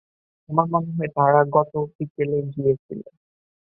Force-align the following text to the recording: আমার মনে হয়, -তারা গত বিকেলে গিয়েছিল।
আমার 0.49 0.65
মনে 0.73 0.89
হয়, 0.95 1.09
-তারা 1.11 1.41
গত 1.55 1.73
বিকেলে 1.95 2.37
গিয়েছিল। 2.53 3.01